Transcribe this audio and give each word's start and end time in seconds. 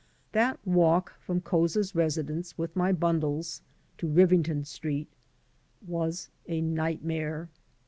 That 0.31 0.57
walk 0.65 1.13
from 1.19 1.41
Couza's 1.41 1.93
residence, 1.93 2.57
with 2.57 2.75
my 2.75 2.91
bundles, 2.91 3.61
to 3.99 4.07
Rivington 4.07 4.63
Street 4.65 5.09
was 5.85 6.31
a 6.47 6.59
nightmare. 6.59 7.49